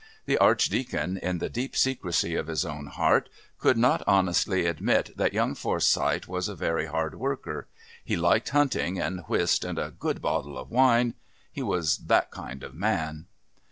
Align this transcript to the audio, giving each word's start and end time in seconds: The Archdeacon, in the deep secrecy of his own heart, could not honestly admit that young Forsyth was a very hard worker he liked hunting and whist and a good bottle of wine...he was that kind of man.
The 0.25 0.39
Archdeacon, 0.39 1.17
in 1.17 1.37
the 1.37 1.47
deep 1.47 1.75
secrecy 1.75 2.33
of 2.33 2.47
his 2.47 2.65
own 2.65 2.87
heart, 2.87 3.29
could 3.59 3.77
not 3.77 4.01
honestly 4.07 4.65
admit 4.65 5.15
that 5.15 5.31
young 5.31 5.53
Forsyth 5.53 6.27
was 6.27 6.47
a 6.49 6.55
very 6.55 6.87
hard 6.87 7.13
worker 7.19 7.67
he 8.03 8.15
liked 8.17 8.49
hunting 8.49 8.99
and 8.99 9.19
whist 9.27 9.63
and 9.63 9.77
a 9.77 9.91
good 9.91 10.19
bottle 10.19 10.57
of 10.57 10.71
wine...he 10.71 11.61
was 11.61 11.97
that 12.07 12.31
kind 12.31 12.63
of 12.63 12.73
man. 12.73 13.27